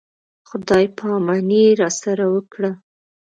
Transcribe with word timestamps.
خدای 0.49 0.85
په 0.95 1.03
اماني 1.17 1.59
یې 1.67 1.77
راسره 1.81 2.25
وکړه. 2.33 2.71